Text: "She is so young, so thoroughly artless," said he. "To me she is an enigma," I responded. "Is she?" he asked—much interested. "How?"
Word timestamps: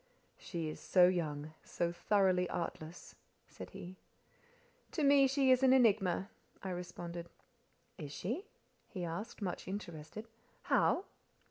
"She 0.39 0.67
is 0.67 0.79
so 0.79 1.05
young, 1.07 1.53
so 1.63 1.91
thoroughly 1.91 2.49
artless," 2.49 3.13
said 3.47 3.69
he. 3.69 3.97
"To 4.93 5.03
me 5.03 5.27
she 5.27 5.51
is 5.51 5.61
an 5.61 5.73
enigma," 5.73 6.31
I 6.63 6.71
responded. 6.71 7.29
"Is 7.99 8.11
she?" 8.11 8.47
he 8.87 9.03
asked—much 9.05 9.67
interested. 9.67 10.27
"How?" 10.63 11.03